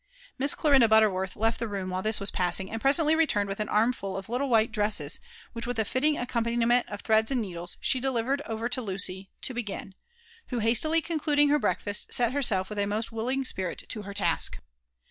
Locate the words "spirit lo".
13.45-14.01